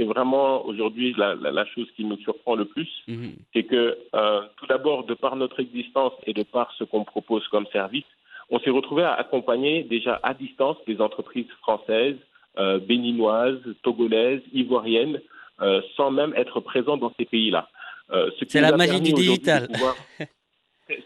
vraiment 0.00 0.64
aujourd'hui 0.66 1.14
la, 1.16 1.34
la, 1.34 1.50
la, 1.50 1.66
chose 1.66 1.88
qui 1.96 2.04
nous 2.04 2.18
surprend 2.18 2.54
le 2.54 2.64
plus, 2.64 2.88
-hmm. 3.06 3.32
c'est 3.52 3.64
que 3.64 3.82
euh, 4.14 4.40
tout 4.56 4.66
d'abord, 4.66 5.04
de 5.04 5.14
par 5.14 5.36
notre 5.36 5.60
existence 5.60 6.14
et 6.26 6.32
de 6.32 6.44
par 6.44 6.66
ce 6.78 6.84
qu'on 6.84 7.04
propose 7.04 7.46
comme 7.48 7.66
service, 7.78 8.10
on 8.50 8.58
s'est 8.60 8.70
retrouvé 8.70 9.02
à 9.02 9.14
accompagner 9.14 9.82
déjà 9.82 10.18
à 10.22 10.34
distance 10.34 10.78
des 10.86 11.00
entreprises 11.00 11.50
françaises, 11.60 12.16
euh, 12.58 12.78
béninoises, 12.78 13.60
togolaises, 13.82 14.40
ivoiriennes, 14.52 15.20
euh, 15.60 15.80
sans 15.96 16.10
même 16.10 16.32
être 16.36 16.60
présents 16.60 16.96
dans 16.96 17.12
ces 17.18 17.24
pays-là. 17.24 17.68
Euh, 18.10 18.30
c'est 18.48 18.60
la 18.60 18.76
magie 18.76 19.00
du 19.00 19.12
digital. 19.12 19.68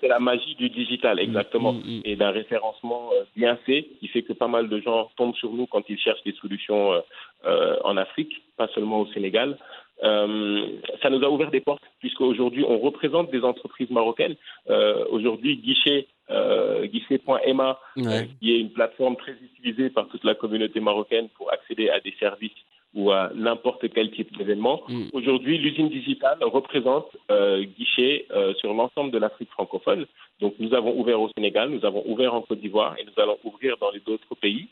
C'est 0.00 0.08
la 0.08 0.20
magie 0.20 0.54
du 0.54 0.70
digital, 0.70 1.18
exactement, 1.18 1.72
Mm, 1.72 1.78
mm, 1.78 1.98
mm. 1.98 2.02
et 2.04 2.16
d'un 2.16 2.30
référencement 2.30 3.10
euh, 3.12 3.24
bien 3.36 3.56
fait 3.66 3.88
qui 3.98 4.08
fait 4.08 4.22
que 4.22 4.32
pas 4.32 4.46
mal 4.48 4.68
de 4.68 4.80
gens 4.80 5.10
tombent 5.16 5.34
sur 5.34 5.52
nous 5.52 5.66
quand 5.66 5.82
ils 5.88 5.98
cherchent 5.98 6.22
des 6.24 6.34
solutions 6.40 6.92
euh, 6.92 7.00
euh, 7.46 7.76
en 7.84 7.96
Afrique, 7.96 8.42
pas 8.56 8.68
seulement 8.68 9.00
au 9.00 9.06
Sénégal. 9.08 9.58
Euh, 10.04 10.66
ça 11.00 11.10
nous 11.10 11.22
a 11.24 11.28
ouvert 11.30 11.50
des 11.50 11.60
portes 11.60 11.82
puisqu'aujourd'hui 12.00 12.64
on 12.66 12.78
représente 12.78 13.30
des 13.30 13.42
entreprises 13.42 13.90
marocaines. 13.90 14.36
Euh, 14.70 15.04
aujourd'hui, 15.10 15.56
guichet 15.56 16.06
euh, 16.30 16.86
guichet.ma, 16.86 17.78
Ouais. 17.96 18.28
qui 18.40 18.54
est 18.54 18.60
une 18.60 18.70
plateforme 18.70 19.16
très 19.16 19.32
utilisée 19.32 19.90
par 19.90 20.08
toute 20.08 20.24
la 20.24 20.34
communauté 20.34 20.80
marocaine 20.80 21.28
pour 21.36 21.52
accéder 21.52 21.90
à 21.90 22.00
des 22.00 22.14
services 22.18 22.52
ou 22.94 23.10
à 23.10 23.30
n'importe 23.34 23.88
quel 23.92 24.10
type 24.10 24.36
d'événement. 24.36 24.82
Mm. 24.88 25.04
Aujourd'hui, 25.12 25.58
l'usine 25.58 25.88
digitale 25.88 26.38
représente 26.42 27.08
euh, 27.30 27.64
guichet 27.64 28.26
euh, 28.30 28.52
sur 28.54 28.74
l'ensemble 28.74 29.10
de 29.10 29.18
l'Afrique 29.18 29.50
francophone. 29.50 30.06
Donc, 30.40 30.54
nous 30.58 30.74
avons 30.74 30.98
ouvert 30.98 31.20
au 31.20 31.30
Sénégal, 31.34 31.70
nous 31.70 31.84
avons 31.84 32.02
ouvert 32.06 32.34
en 32.34 32.42
Côte 32.42 32.60
d'Ivoire 32.60 32.96
et 32.98 33.04
nous 33.04 33.22
allons 33.22 33.38
ouvrir 33.44 33.76
dans 33.78 33.90
les 33.90 34.02
autres 34.06 34.34
pays. 34.40 34.68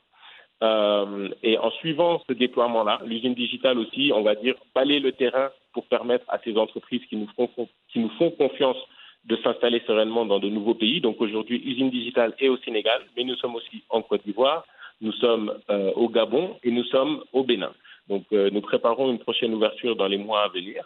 Euh, 0.63 1.31
et 1.43 1.57
en 1.57 1.71
suivant 1.71 2.21
ce 2.29 2.35
déploiement-là, 2.35 3.01
l'usine 3.07 3.35
digitale 3.35 3.79
aussi, 3.79 4.13
on 4.15 4.23
va 4.23 4.35
dire, 4.35 4.55
balayer 4.75 5.01
le 5.01 5.13
terrain 5.13 5.51
pour 5.73 5.87
permettre 5.87 6.27
à 6.29 6.39
ces 6.45 6.57
entreprises 6.59 7.03
qui 7.09 7.17
nous 7.17 7.29
font, 7.35 7.49
qui 7.89 7.99
nous 7.99 8.11
font 8.19 8.31
confiance 8.31 8.77
de 9.25 9.37
s'installer 9.37 9.83
sereinement 9.87 10.27
dans 10.27 10.39
de 10.39 10.49
nouveaux 10.49 10.75
pays. 10.75 11.01
Donc 11.01 11.21
aujourd'hui, 11.21 11.63
usine 11.65 11.91
digitale 11.91 12.35
est 12.39 12.49
au 12.49 12.59
Sénégal, 12.59 13.01
mais 13.17 13.25
nous 13.25 13.37
sommes 13.37 13.55
aussi 13.55 13.83
en 13.89 14.03
Côte 14.03 14.25
d'Ivoire, 14.27 14.67
nous 15.01 15.13
sommes 15.13 15.55
euh, 15.71 15.93
au 15.95 16.09
Gabon 16.09 16.57
et 16.63 16.71
nous 16.71 16.85
sommes 16.85 17.23
au 17.33 17.43
Bénin. 17.43 17.73
Donc 18.09 18.25
euh, 18.33 18.51
nous 18.51 18.61
préparons 18.61 19.11
une 19.11 19.19
prochaine 19.19 19.55
ouverture 19.55 19.95
dans 19.97 20.09
les 20.09 20.19
mois 20.19 20.43
à 20.45 20.49
venir. 20.49 20.85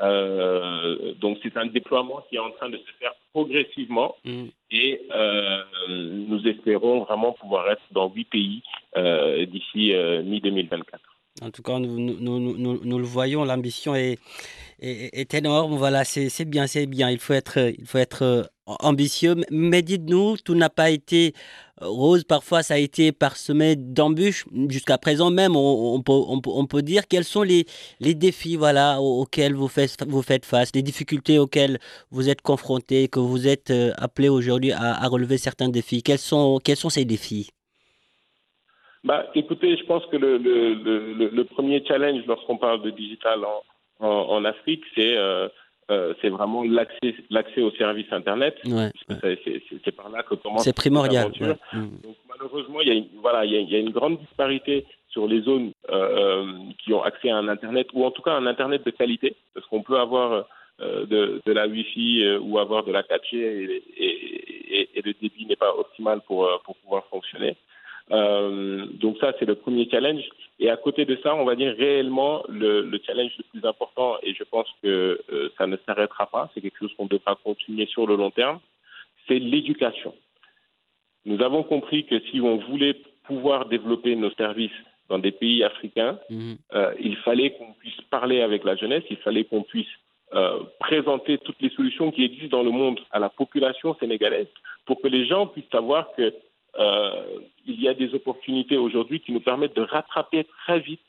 Euh, 0.00 1.14
donc 1.14 1.38
c'est 1.42 1.56
un 1.56 1.66
déploiement 1.66 2.24
qui 2.28 2.36
est 2.36 2.38
en 2.38 2.50
train 2.52 2.70
de 2.70 2.76
se 2.78 2.92
faire 3.00 3.12
progressivement 3.32 4.14
Mm. 4.24 4.44
et 4.70 5.00
euh, 5.14 5.62
nous 5.88 6.46
espérons 6.46 7.00
vraiment 7.04 7.32
pouvoir 7.32 7.68
être 7.70 7.82
dans 7.92 8.08
huit 8.10 8.24
pays 8.26 8.62
d'ici 8.96 9.92
euh, 9.94 10.22
mi-2024. 10.22 10.80
En 11.42 11.50
tout 11.50 11.62
cas, 11.62 11.78
nous, 11.78 11.98
nous, 11.98 12.16
nous, 12.20 12.56
nous- 12.58 12.80
nous 12.84 12.98
le 12.98 13.04
voyons, 13.04 13.44
l'ambition 13.44 13.94
est, 13.94 14.18
est, 14.80 15.10
est 15.20 15.34
énorme. 15.34 15.74
Voilà, 15.76 16.02
c'est 16.04 16.44
bien, 16.44 16.66
c'est 16.66 16.86
bien. 16.86 17.10
Il 17.10 17.18
faut 17.20 17.32
être, 17.34 17.58
il 17.78 17.86
faut 17.86 17.98
être 17.98 18.50
ambitieux. 18.80 19.34
Mais 19.50 19.82
dites-nous, 19.82 20.36
tout 20.38 20.54
n'a 20.54 20.70
pas 20.70 20.90
été 20.90 21.32
euh, 21.82 21.86
rose. 21.86 22.24
Parfois, 22.24 22.62
ça 22.62 22.74
a 22.74 22.78
été 22.78 23.12
parsemé 23.12 23.76
d'embûches. 23.76 24.44
Jusqu'à 24.68 24.98
présent 24.98 25.30
même, 25.30 25.56
on, 25.56 26.00
peut, 26.02 26.12
on, 26.12 26.40
on 26.46 26.66
peut 26.66 26.82
dire 26.82 27.06
quels 27.08 27.24
sont 27.24 27.42
les, 27.42 27.64
les 28.00 28.14
défis 28.14 28.56
voilà, 28.56 29.00
au- 29.00 29.22
auxquels 29.22 29.54
vous 29.54 29.68
faites, 29.68 29.96
vous 30.06 30.22
faites 30.22 30.44
face, 30.44 30.74
les 30.74 30.82
difficultés 30.82 31.38
auxquelles 31.38 31.78
vous 32.10 32.28
êtes 32.28 32.42
confrontés, 32.42 33.08
que 33.08 33.20
vous 33.20 33.48
êtes 33.48 33.70
euh, 33.70 33.92
appelés 33.96 34.28
aujourd'hui 34.28 34.72
à, 34.72 35.06
relever 35.08 35.38
certains 35.38 35.68
défis. 35.68 36.02
Quels 36.02 36.18
sont, 36.18 36.58
quels 36.62 36.76
sont 36.76 36.90
ces 36.90 37.04
défis? 37.04 37.50
Bah, 39.04 39.26
écoutez, 39.34 39.76
je 39.76 39.84
pense 39.84 40.04
que 40.06 40.16
le, 40.16 40.38
le, 40.38 41.30
le, 41.30 41.44
premier 41.44 41.82
challenge 41.86 42.26
lorsqu'on 42.26 42.58
parle 42.58 42.82
de 42.82 42.90
digital 42.90 43.44
en, 43.44 43.62
en, 44.06 44.36
en 44.36 44.44
Afrique, 44.44 44.82
c'est 44.94 45.16
euh, 45.16 45.48
euh, 45.90 46.14
c'est 46.20 46.28
vraiment 46.28 46.62
l'accès 46.64 47.14
l'accès 47.30 47.62
aux 47.62 47.70
services 47.72 48.12
Internet. 48.12 48.56
ouais, 48.66 48.90
c'est- 49.08 49.90
par 49.96 50.10
là 50.10 50.22
que 50.22 50.34
commence 50.34 50.62
C'est 50.64 50.74
primordial. 50.76 51.30
ouais. 51.40 51.56
Mm. 51.72 52.00
Donc 52.04 52.16
malheureusement, 52.28 52.80
il 52.82 52.88
y 52.88 52.90
a 52.90 52.94
une, 52.94 53.08
voilà, 53.20 53.44
il 53.44 53.52
y 53.52 53.56
a, 53.56 53.60
il 53.60 53.70
y 53.70 53.76
a 53.76 53.78
une 53.78 53.90
grande 53.90 54.18
disparité 54.20 54.84
sur 55.08 55.26
les 55.26 55.40
zones 55.40 55.72
euh, 55.90 56.44
qui 56.84 56.92
ont 56.92 57.02
accès 57.02 57.30
à 57.30 57.36
un 57.38 57.48
Internet, 57.48 57.88
ou 57.94 58.04
en 58.04 58.10
tout 58.10 58.22
cas 58.22 58.32
un 58.32 58.46
Internet 58.46 58.84
de 58.84 58.90
qualité, 58.90 59.34
parce 59.54 59.66
qu'on 59.66 59.82
peut 59.82 59.98
avoir 59.98 60.44
euh, 60.80 61.06
de, 61.06 61.40
de 61.44 61.52
la 61.52 61.66
Wi-Fi 61.66 62.22
euh, 62.24 62.38
ou 62.38 62.58
avoir 62.58 62.84
de 62.84 62.92
la 62.92 63.02
4G 63.02 63.34
et, 63.34 63.82
et, 63.96 64.80
et- 64.80 64.88
et 64.94 65.02
le 65.02 65.12
débit 65.20 65.44
n'est 65.46 65.56
pas 65.56 65.74
optimal 65.76 66.20
pour, 66.20 66.44
euh, 66.46 66.56
pour 66.64 66.76
pouvoir 66.76 67.04
fonctionner. 67.06 67.56
Euh, 68.10 68.86
donc 68.94 69.18
ça, 69.18 69.32
c'est 69.38 69.44
le 69.44 69.54
premier 69.54 69.88
challenge. 69.90 70.24
Et 70.58 70.70
à 70.70 70.76
côté 70.76 71.04
de 71.04 71.16
ça, 71.22 71.34
on 71.34 71.44
va 71.44 71.54
dire 71.56 71.74
réellement 71.76 72.42
le, 72.48 72.82
le 72.82 73.00
challenge 73.06 73.32
le 73.38 73.44
plus 73.50 73.68
important, 73.68 74.16
et 74.22 74.34
je 74.34 74.44
pense 74.44 74.66
que 74.82 75.20
euh, 75.32 75.50
ça 75.58 75.66
ne 75.66 75.76
s'arrêtera 75.86 76.26
pas, 76.26 76.50
c'est 76.54 76.60
quelque 76.60 76.78
chose 76.78 76.94
qu'on 76.96 77.06
devra 77.06 77.36
continuer 77.36 77.86
sur 77.86 78.06
le 78.06 78.16
long 78.16 78.30
terme, 78.30 78.60
c'est 79.26 79.38
l'éducation. 79.38 80.14
Nous 81.26 81.42
avons 81.42 81.62
compris 81.62 82.06
que 82.06 82.18
si 82.30 82.40
on 82.40 82.56
voulait 82.56 82.96
pouvoir 83.24 83.66
développer 83.66 84.16
nos 84.16 84.30
services 84.32 84.70
dans 85.08 85.18
des 85.18 85.32
pays 85.32 85.62
africains, 85.62 86.18
Mhm. 86.30 86.56
euh, 86.74 86.94
il 87.00 87.16
fallait 87.16 87.50
qu'on 87.50 87.72
puisse 87.74 88.00
parler 88.10 88.40
avec 88.40 88.64
la 88.64 88.76
jeunesse, 88.76 89.04
il 89.10 89.16
fallait 89.18 89.44
qu'on 89.44 89.62
puisse 89.62 89.86
euh, 90.34 90.58
présenter 90.80 91.38
toutes 91.38 91.60
les 91.62 91.70
solutions 91.70 92.10
qui 92.10 92.22
existent 92.24 92.58
dans 92.58 92.62
le 92.62 92.70
monde 92.70 93.00
à 93.10 93.18
la 93.18 93.30
population 93.30 93.94
sénégalaise 93.98 94.48
pour 94.84 95.00
que 95.00 95.08
les 95.08 95.24
gens 95.26 95.46
puissent 95.46 95.70
savoir 95.72 96.12
que 96.16 96.34
euh, 96.78 97.40
il 97.66 97.80
y 97.80 97.88
a 97.88 97.94
des 97.94 98.14
opportunités 98.14 98.76
aujourd'hui 98.76 99.20
qui 99.20 99.32
nous 99.32 99.40
permettent 99.40 99.76
de 99.76 99.82
rattraper 99.82 100.44
très 100.44 100.80
vite 100.80 101.00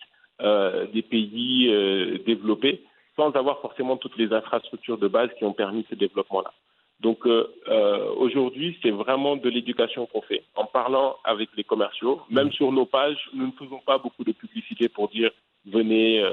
euh, 0.41 0.87
des 0.87 1.01
pays 1.01 1.67
euh, 1.69 2.17
développés 2.25 2.83
sans 3.15 3.31
avoir 3.31 3.59
forcément 3.59 3.97
toutes 3.97 4.17
les 4.17 4.31
infrastructures 4.31 4.97
de 4.97 5.07
base 5.07 5.29
qui 5.37 5.43
ont 5.43 5.53
permis 5.53 5.85
ce 5.89 5.95
développement-là. 5.95 6.53
Donc 7.01 7.25
euh, 7.25 7.53
euh, 7.67 8.09
aujourd'hui, 8.17 8.77
c'est 8.81 8.91
vraiment 8.91 9.35
de 9.35 9.49
l'éducation 9.49 10.05
qu'on 10.05 10.21
fait 10.21 10.43
en 10.55 10.65
parlant 10.65 11.17
avec 11.23 11.49
les 11.55 11.63
commerciaux. 11.63 12.21
Même 12.29 12.51
sur 12.51 12.71
nos 12.71 12.85
pages, 12.85 13.29
nous 13.33 13.47
ne 13.47 13.51
faisons 13.51 13.79
pas 13.79 13.97
beaucoup 13.97 14.23
de 14.23 14.31
publicité 14.31 14.89
pour 14.89 15.09
dire 15.09 15.31
venez 15.65 16.23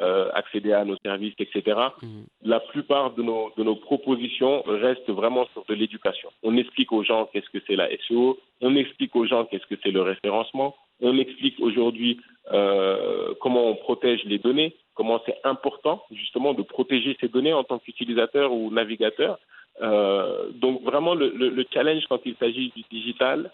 euh, 0.00 0.30
accéder 0.34 0.72
à 0.72 0.84
nos 0.84 0.96
services, 1.04 1.34
etc. 1.38 1.78
Mhm. 2.02 2.24
La 2.42 2.60
plupart 2.60 3.12
de 3.12 3.22
nos, 3.22 3.52
de 3.56 3.62
nos 3.62 3.76
propositions 3.76 4.62
restent 4.66 5.10
vraiment 5.10 5.46
sur 5.52 5.64
de 5.68 5.74
l'éducation. 5.74 6.30
On 6.42 6.56
explique 6.56 6.92
aux 6.92 7.02
gens 7.04 7.28
qu'est-ce 7.32 7.50
que 7.50 7.62
c'est 7.66 7.76
la 7.76 7.88
SEO, 8.08 8.38
on 8.62 8.74
explique 8.74 9.14
aux 9.14 9.26
gens 9.26 9.44
qu'est-ce 9.44 9.66
que 9.66 9.78
c'est 9.82 9.90
le 9.90 10.02
référencement, 10.02 10.74
on 11.02 11.18
explique 11.18 11.60
aujourd'hui 11.60 12.20
euh, 12.52 13.34
comment 13.40 13.66
on 13.66 13.74
protège 13.74 14.24
les 14.24 14.38
données, 14.38 14.74
comment 14.94 15.20
c'est 15.26 15.38
important 15.44 16.02
justement 16.10 16.54
de 16.54 16.62
protéger 16.62 17.16
ces 17.20 17.28
données 17.28 17.52
en 17.52 17.64
tant 17.64 17.78
qu'utilisateur 17.78 18.52
ou 18.52 18.70
navigateur. 18.70 19.38
Euh, 19.82 20.50
donc 20.54 20.82
vraiment 20.82 21.14
le, 21.14 21.32
le, 21.36 21.48
le 21.48 21.64
challenge 21.72 22.04
quand 22.08 22.20
il 22.24 22.36
s'agit 22.36 22.72
du 22.74 22.82
digital, 22.90 23.50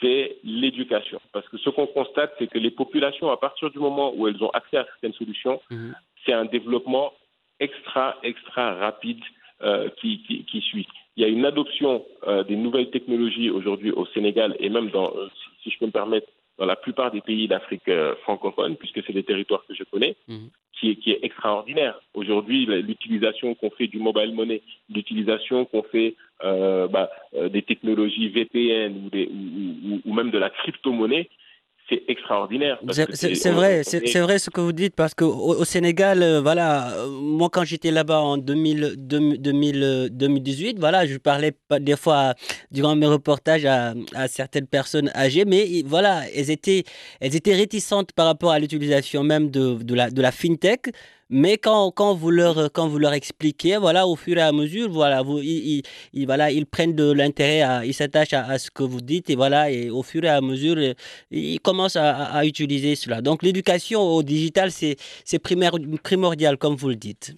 c'est 0.00 0.36
l'éducation. 0.44 1.20
Parce 1.32 1.48
que 1.48 1.58
ce 1.58 1.70
qu'on 1.70 1.86
constate, 1.86 2.34
c'est 2.38 2.46
que 2.48 2.58
les 2.58 2.70
populations, 2.70 3.30
à 3.30 3.36
partir 3.36 3.70
du 3.70 3.78
moment 3.78 4.12
où 4.16 4.26
elles 4.28 4.42
ont 4.42 4.50
accès 4.50 4.78
à 4.78 4.84
certaines 4.84 5.12
solutions, 5.14 5.60
Mhm. 5.70 5.94
c'est 6.24 6.32
un 6.32 6.44
développement 6.46 7.12
extra, 7.58 8.16
extra 8.22 8.74
rapide 8.74 9.20
euh, 9.62 9.90
qui, 10.00 10.22
qui, 10.22 10.44
qui 10.44 10.60
suit. 10.62 10.88
Il 11.16 11.22
y 11.22 11.26
a 11.26 11.28
une 11.28 11.44
adoption 11.44 12.04
euh, 12.26 12.42
des 12.44 12.56
nouvelles 12.56 12.88
technologies 12.90 13.50
aujourd'hui 13.50 13.90
au 13.90 14.06
Sénégal 14.06 14.56
et 14.58 14.70
même 14.70 14.88
dans, 14.90 15.14
euh, 15.14 15.28
si, 15.62 15.70
je 15.70 15.78
peux 15.78 15.86
me 15.86 15.90
permettre, 15.90 16.28
dans 16.56 16.64
la 16.66 16.76
plupart 16.76 17.10
des 17.10 17.20
pays 17.20 17.46
d'Afrique 17.48 17.90
francophone, 18.22 18.76
puisque 18.76 19.02
c'est 19.06 19.12
des 19.12 19.22
territoires 19.22 19.64
que 19.66 19.74
je 19.74 19.84
connais, 19.84 20.16
Mhm. 20.28 20.48
qui, 20.78 20.90
est, 20.90 20.96
qui 20.96 21.10
est 21.10 21.18
extraordinaire. 21.22 22.00
Aujourd'hui, 22.14 22.64
l'utilisation 22.66 23.54
qu'on 23.54 23.70
fait 23.70 23.86
du 23.86 23.98
mobile 23.98 24.32
money, 24.34 24.62
l'utilisation 24.94 25.64
qu'on 25.66 25.82
fait 25.82 26.16
euh, 26.44 26.88
bah, 26.88 27.10
euh, 27.34 27.48
des 27.48 27.62
technologies 27.62 28.28
VPN 28.30 29.06
ou, 29.06 29.10
des, 29.10 29.26
ou, 29.26 29.94
ou, 29.94 30.00
ou 30.04 30.14
même 30.14 30.30
de 30.30 30.38
la 30.38 30.50
crypto-monnaie, 30.50 31.28
c'est 31.88 32.02
extraordinaire. 32.06 32.78
C'est 32.92 33.50
vrai, 33.50 33.82
c'est 33.82 33.96
est- 34.04 34.06
c'est 34.06 34.20
vrai 34.20 34.38
ce 34.38 34.48
que 34.48 34.60
vous 34.60 34.70
dites 34.72 34.94
parce 34.94 35.12
que 35.12 35.24
au, 35.24 35.58
au 35.60 35.64
Sénégal, 35.64 36.22
euh, 36.22 36.40
voilà, 36.40 36.92
euh, 36.92 37.08
moi 37.08 37.48
quand 37.50 37.64
j'étais 37.64 37.90
là-bas 37.90 38.20
en 38.20 38.36
2000, 38.38 38.94
2000, 38.96 39.42
2000, 39.42 39.82
euh, 39.82 40.08
2018, 40.08 40.78
voilà, 40.78 41.04
je 41.04 41.16
parlais 41.18 41.50
des 41.80 41.96
fois 41.96 42.16
à- 42.30 42.34
durant 42.70 42.94
mes 42.94 43.06
reportages 43.06 43.64
à, 43.64 43.94
à 44.14 44.28
certaines 44.28 44.68
personnes 44.68 45.10
âgées, 45.16 45.44
mais 45.44 45.82
voilà, 45.84 46.22
elles 46.32 46.50
étaient, 46.52 46.84
elles 47.20 47.34
étaient 47.34 47.56
réticentes 47.56 48.12
par 48.12 48.26
rapport 48.26 48.52
à 48.52 48.60
l'utilisation 48.60 49.24
même 49.24 49.50
de, 49.50 49.82
de 49.82 49.94
la, 49.96 50.10
de 50.10 50.22
la 50.22 50.30
fintech. 50.30 50.92
Mais 51.32 51.58
quand, 51.58 51.92
quand, 51.92 52.14
vous 52.14 52.30
leur, 52.30 52.72
quand 52.72 52.88
vous 52.88 52.98
leur 52.98 53.12
expliquez, 53.12 53.76
voilà, 53.76 54.06
au 54.06 54.16
fur 54.16 54.36
et 54.36 54.40
à 54.40 54.50
mesure, 54.50 54.88
voilà, 54.90 55.22
vous, 55.22 55.38
ils, 55.38 55.82
ils- 56.12 56.26
voilà, 56.26 56.50
ils 56.50 56.66
prennent 56.66 56.96
de 56.96 57.12
l'intérêt, 57.12 57.86
ils 57.86 57.94
s'attachent 57.94 58.32
à, 58.32 58.44
à 58.46 58.58
ce 58.58 58.68
que 58.70 58.82
vous 58.82 59.00
dites, 59.00 59.30
et 59.30 59.36
voilà, 59.36 59.70
et 59.70 59.90
au 59.90 60.02
fur 60.02 60.24
et 60.24 60.28
à 60.28 60.40
mesure, 60.40 60.74
euh, 60.76 60.92
ils 61.30 61.60
commencent 61.60 61.94
à, 61.96 62.24
à- 62.24 62.44
utiliser 62.44 62.96
cela. 62.96 63.22
Donc 63.22 63.44
l'éducation 63.44 64.00
au 64.00 64.22
digital, 64.24 64.70
c'est 64.72 64.96
primordial, 66.02 66.56
comme 66.58 66.74
vous 66.74 66.88
le 66.88 66.96
dites. 66.96 67.36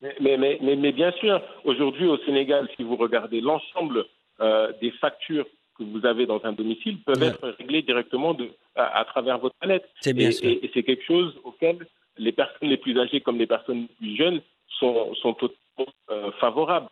Mais, 0.00 0.14
mais, 0.20 0.58
mais, 0.62 0.76
mais- 0.76 0.92
bien 0.92 1.12
sûr, 1.20 1.42
aujourd'hui 1.64 2.06
au 2.06 2.18
Sénégal, 2.18 2.68
si 2.76 2.82
vous 2.84 2.96
regardez 2.96 3.40
l'ensemble 3.40 4.04
euh, 4.40 4.72
des 4.80 4.90
factures 4.92 5.46
que 5.76 5.82
vous 5.84 6.04
avez 6.06 6.26
dans 6.26 6.40
un 6.44 6.52
domicile 6.52 6.98
peuvent 7.04 7.20
Ouais. 7.20 7.28
être 7.28 7.48
réglées 7.58 7.82
directement 7.82 8.34
de, 8.34 8.50
à, 8.76 9.00
à 9.00 9.04
travers 9.04 9.38
votre 9.38 9.54
palette. 9.60 9.84
C'est 10.00 10.12
bien 10.12 10.28
Et, 10.28 10.32
sûr. 10.32 10.48
et- 10.48 10.64
et 10.64 10.70
c'est 10.74 10.82
quelque 10.82 11.04
chose 11.04 11.34
auquel 11.44 11.78
les 12.18 12.32
personnes 12.32 12.68
les 12.68 12.76
plus 12.76 12.98
âgées 12.98 13.20
comme 13.20 13.38
les 13.38 13.46
personnes 13.46 13.82
les 13.82 13.96
plus 13.98 14.16
jeunes 14.16 14.40
sont, 14.78 15.14
sont 15.14 15.34
totalement 15.34 15.92
euh, 16.10 16.30
favorables. 16.40 16.88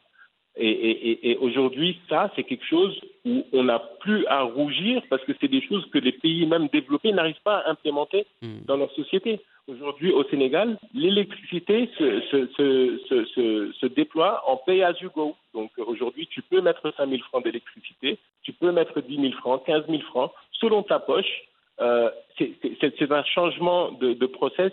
Et, 0.57 1.39
aujourd'hui, 1.41 1.99
ça, 2.09 2.31
c'est 2.35 2.43
quelque 2.43 2.67
chose 2.67 3.01
où 3.25 3.47
on 3.53 3.65
n'a 3.65 3.79
plus 4.01 4.27
à 4.27 4.43
rougir 4.43 5.01
parce 5.09 5.23
que 5.25 5.33
c'est 5.41 5.49
des 5.49 5.63
choses 5.63 5.87
que 5.91 5.99
les 5.99 6.13
pays 6.13 6.45
même 6.45 6.69
développés 6.69 7.13
n'arrivent 7.13 7.41
pas 7.45 7.59
à 7.59 7.71
implémenter 7.71 8.27
hmm. 8.43 8.65
dans 8.67 8.77
leur 8.77 8.91
société. 8.93 9.41
Aujourd'hui, 9.69 10.11
au 10.11 10.25
Sénégal, 10.25 10.77
l'électricité 10.93 11.89
se, 11.97 12.21
se, 12.29 13.73
se, 13.73 13.87
déploie 13.87 14.43
en 14.47 14.57
pay 14.57 14.83
as 14.83 15.01
you 15.01 15.11
go. 15.15 15.37
Donc 15.55 15.71
aujourd'hui, 15.79 16.27
tu 16.27 16.43
peux 16.43 16.61
mettre 16.61 16.93
5 16.97 17.09
000 17.09 17.23
francs 17.23 17.45
d'électricité, 17.45 18.19
tu 18.43 18.53
peux 18.53 18.73
mettre 18.73 19.01
10 19.01 19.17
000 19.17 19.33
francs, 19.35 19.63
15 19.65 19.85
000 19.89 20.03
francs, 20.03 20.33
selon 20.53 20.83
ta 20.83 20.99
poche. 20.99 21.45
Euh, 21.81 22.11
c'est 22.37 23.13
un 23.13 23.25
changement 23.25 23.93
de, 23.93 24.13
de 24.13 24.27
process 24.27 24.73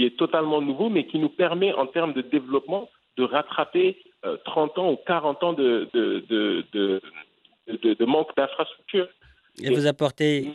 qui 0.00 0.06
est 0.06 0.16
totalement 0.16 0.62
nouveau, 0.62 0.88
mais 0.88 1.06
qui 1.06 1.18
nous 1.18 1.28
permet, 1.28 1.74
en 1.74 1.86
termes 1.86 2.14
de 2.14 2.22
développement, 2.22 2.88
de 3.18 3.24
rattraper 3.24 3.98
30 4.46 4.78
euh, 4.78 4.80
ans 4.80 4.92
ou 4.92 4.96
40 5.06 5.44
ans 5.44 5.52
de, 5.52 5.90
de, 5.92 6.24
de, 6.72 8.04
manque 8.06 8.34
d'infrastructures. 8.34 9.08
Et, 9.62 9.74
vous 9.74 9.86
apportez, 9.86 10.52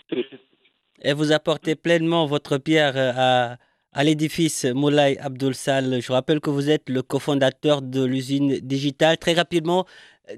et 1.03 1.13
vous 1.13 1.31
apportez 1.31 1.75
pleinement 1.75 2.25
votre 2.25 2.57
pierre 2.57 2.93
à, 2.97 3.57
à 3.91 4.03
l'édifice 4.03 4.65
Moulay 4.65 5.15
Abdul 5.19 5.53
Sal. 5.53 6.01
Je 6.01 6.11
rappelle 6.11 6.39
que 6.39 6.49
vous 6.49 6.71
êtes 6.71 6.89
le 6.89 7.03
cofondateur 7.03 7.83
de 7.83 8.03
l'usine 8.03 8.57
digitale. 8.61 9.19
Très 9.19 9.33
rapidement, 9.33 9.85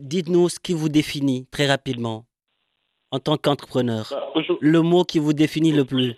dites-nous 0.02 0.50
ce 0.50 0.60
qui 0.60 0.74
vous 0.74 0.90
définit, 0.90 1.48
très 1.50 1.68
rapidement, 1.68 2.26
en 3.12 3.20
tant 3.20 3.38
qu'entrepreneur. 3.38 4.08
Bah, 4.12 4.42
le 4.60 4.82
mot 4.82 5.06
qui 5.06 5.20
vous 5.20 5.32
définit 5.32 5.72
le 5.72 5.86
plus. 5.86 6.16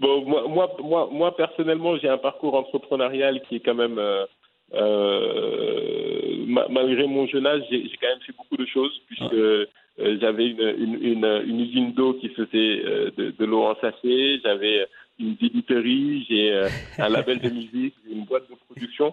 Bon, 0.00 0.24
moi, 0.24 0.74
moi, 0.82 1.08
moi, 1.12 1.36
personnellement, 1.36 1.98
j'ai 1.98 2.08
un 2.08 2.16
parcours 2.16 2.54
entrepreneurial 2.54 3.42
qui 3.42 3.56
est 3.56 3.60
quand 3.60 3.74
même 3.74 3.98
euh, 3.98 4.24
euh, 4.72 6.44
malgré 6.46 7.06
mon 7.06 7.26
jeune 7.26 7.46
âge, 7.46 7.62
j'ai 7.70 7.82
quand 8.00 8.08
même 8.08 8.20
fait 8.26 8.32
beaucoup 8.34 8.56
de 8.56 8.64
choses 8.64 8.98
puisque 9.06 9.34
euh, 9.34 9.66
j'avais 9.98 10.46
une, 10.46 10.98
une, 11.02 11.42
une, 11.46 11.60
usine 11.60 11.92
d'eau 11.92 12.14
qui 12.14 12.30
faisait 12.30 12.82
de, 13.18 13.34
de 13.38 13.44
l'eau 13.44 13.64
en 13.64 13.74
sachet, 13.78 14.40
j'avais 14.42 14.86
une 15.18 15.34
débiterie, 15.34 16.24
j'ai 16.30 16.66
un 16.98 17.08
label 17.10 17.38
de 17.40 17.50
musique, 17.50 17.94
une 18.10 18.24
boîte 18.24 18.48
de 18.48 18.54
production. 18.54 19.12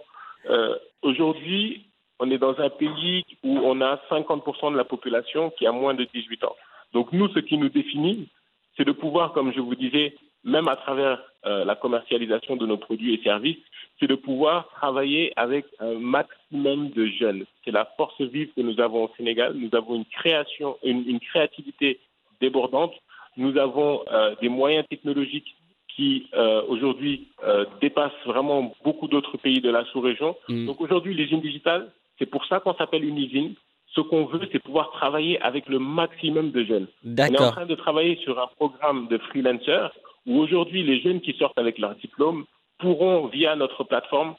Aujourd'hui, 1.01 1.81
on 2.19 2.31
est 2.31 2.37
dans 2.37 2.57
un 2.61 2.69
pays 2.69 3.25
où 3.43 3.59
on 3.61 3.81
a 3.81 3.99
50% 4.09 4.71
de 4.71 4.77
la 4.77 4.85
population 4.85 5.49
qui 5.49 5.67
a 5.67 5.73
moins 5.73 5.95
de 5.95 6.07
18 6.13 6.45
ans. 6.45 6.55
Donc 6.93 7.11
nous, 7.11 7.27
ce 7.33 7.39
qui 7.39 7.57
nous 7.57 7.67
définit, 7.67 8.29
c'est 8.77 8.85
de 8.85 8.93
pouvoir, 8.93 9.33
comme 9.33 9.51
je 9.53 9.59
vous 9.59 9.75
disais, 9.75 10.15
même 10.43 10.67
à 10.67 10.75
travers 10.75 11.21
la 11.43 11.75
commercialisation 11.75 12.57
de 12.57 12.65
nos 12.65 12.77
produits 12.77 13.13
et 13.13 13.23
services, 13.23 13.57
c'est 13.99 14.07
de 14.07 14.15
pouvoir 14.15 14.69
travailler 14.69 15.33
avec 15.35 15.65
un 15.79 15.93
maximum 15.95 16.89
de 16.91 17.07
jeunes. 17.07 17.45
C'est 17.65 17.71
la 17.71 17.85
force 17.97 18.21
vive 18.21 18.49
que 18.55 18.61
nous 18.61 18.79
avons 18.79 19.05
au 19.05 19.11
Sénégal. 19.17 19.53
Nous 19.55 19.75
avons 19.75 19.95
une 19.95 20.05
création, 20.05 20.77
une, 20.83 21.19
créativité 21.19 21.99
débordante. 22.39 22.93
Nous 23.37 23.57
avons 23.57 24.03
euh, 24.11 24.35
des 24.41 24.49
moyens 24.49 24.85
technologiques 24.87 25.55
qui 25.95 26.27
euh, 26.35 26.61
aujourd'hui 26.67 27.27
euh, 27.43 27.65
dépassent 27.81 28.11
vraiment 28.25 28.75
beaucoup 28.83 29.07
d'autres 29.07 29.37
pays 29.37 29.61
de 29.61 29.69
la 29.69 29.83
sous-région. 29.85 30.35
Mm. 30.47 30.67
Donc 30.67 30.79
aujourd'hui, 30.81 31.15
l'usine 31.15 31.41
digitale, 31.41 31.91
c'est 32.19 32.27
pour 32.27 32.45
ça 32.45 32.59
qu'on 32.59 32.75
s'appelle 32.75 33.03
une 33.03 33.17
usine. 33.17 33.55
Ce 33.95 34.01
qu'on 34.01 34.25
veut, 34.25 34.47
c'est 34.51 34.59
pouvoir 34.59 34.91
travailler 34.91 35.41
avec 35.41 35.67
le 35.67 35.79
maximum 35.79 36.51
de 36.51 36.63
jeunes. 36.63 36.87
On 37.03 37.15
est 37.17 37.41
en 37.41 37.51
train 37.51 37.65
de 37.65 37.73
travailler 37.73 38.17
sur 38.17 38.39
un 38.39 38.47
programme 38.47 39.07
de 39.07 39.17
freelancers 39.17 39.91
où 40.27 40.39
aujourd'hui, 40.39 40.83
les 40.83 40.99
jeunes 40.99 41.21
qui 41.21 41.33
sortent 41.33 41.57
avec 41.57 41.79
leur 41.79 41.95
diplôme 41.95 42.45
pourront, 42.79 43.27
via 43.27 43.55
notre 43.55 43.83
plateforme, 43.83 44.35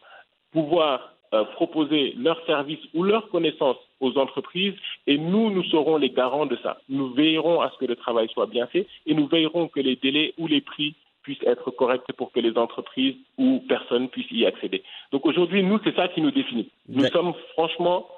pouvoir 0.53 1.15
euh, 1.35 1.45
proposer 1.45 2.15
leurs 2.17 2.45
services 2.47 2.81
ou 2.95 3.03
leurs 3.03 3.29
connaissances 3.29 3.77
aux 4.01 4.17
entreprises 4.17 4.75
et 5.07 5.19
nous, 5.19 5.51
nous 5.51 5.65
serons 5.65 5.97
les 5.97 6.11
garants 6.11 6.47
de 6.47 6.57
ça. 6.63 6.79
Nous 6.89 7.13
veillerons 7.13 7.61
à 7.61 7.71
ce 7.71 7.79
que 7.79 7.85
le 7.85 7.97
travail 7.97 8.29
soit 8.33 8.47
bien 8.47 8.67
fait 8.67 8.87
et 9.07 9.15
nous 9.15 9.27
veillerons 9.27 9.69
que 9.69 9.81
les 9.81 9.97
délais 9.97 10.33
ou 10.39 10.47
les 10.47 10.61
prix 10.61 10.95
puissent 11.23 11.43
être 11.45 11.71
corrects 11.71 12.11
pour 12.17 12.33
que 12.33 12.41
les 12.41 12.57
entreprises 12.57 13.17
ou 13.37 13.63
personnes 13.69 14.09
puissent 14.09 14.31
y 14.31 14.47
accéder. 14.47 14.83
Donc 15.13 15.27
aujourd'hui, 15.27 15.63
nous, 15.63 15.79
c'est 15.85 15.95
ça 15.95 16.09
qui 16.09 16.23
nous 16.23 16.31
définit. 16.31 16.71
Nous 16.89 17.05
sommes 17.09 17.35
franchement, 17.53 18.09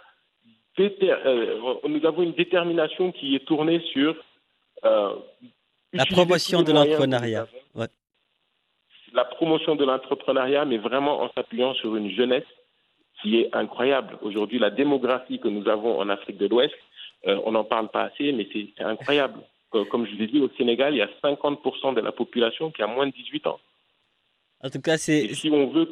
euh, 0.78 1.58
nous 1.88 2.06
avons 2.06 2.22
une 2.22 2.34
détermination 2.34 3.10
qui 3.10 3.34
est 3.34 3.44
tournée 3.44 3.80
sur 3.92 4.14
euh, 4.84 5.14
la 5.92 6.06
promotion 6.06 6.62
de 6.62 6.72
l'entrepreneuriat 6.72 7.46
la 9.12 9.24
promotion 9.24 9.76
de 9.76 9.84
l'entrepreneuriat, 9.84 10.64
mais 10.64 10.78
vraiment 10.78 11.22
en 11.22 11.30
s'appuyant 11.32 11.74
sur 11.74 11.96
une 11.96 12.10
jeunesse 12.10 12.46
qui 13.20 13.40
est 13.40 13.54
incroyable. 13.54 14.18
Aujourd'hui, 14.22 14.58
la 14.58 14.70
démographie 14.70 15.40
que 15.40 15.48
nous 15.48 15.68
avons 15.68 15.98
en 15.98 16.08
Afrique 16.08 16.38
de 16.38 16.46
l'Ouest, 16.46 16.74
euh, 17.26 17.40
on 17.44 17.52
n'en 17.52 17.64
parle 17.64 17.88
pas 17.88 18.04
assez, 18.04 18.32
mais 18.32 18.48
c'est 18.52 18.82
incroyable. 18.82 19.40
Comme 19.70 20.06
je 20.06 20.16
vous 20.16 20.22
ai 20.22 20.26
dit, 20.26 20.40
au 20.40 20.50
Sénégal, 20.56 20.94
il 20.94 20.98
y 20.98 21.02
a 21.02 21.08
50% 21.22 21.94
de 21.94 22.00
la 22.00 22.12
population 22.12 22.70
qui 22.70 22.82
a 22.82 22.88
moins 22.88 23.06
de 23.06 23.12
18 23.12 23.46
ans. 23.46 23.60
En 24.62 24.70
tout 24.70 24.80
cas, 24.80 24.96
c'est. 24.98 25.32
Si 25.34 25.48
on 25.50 25.68
veut. 25.68 25.88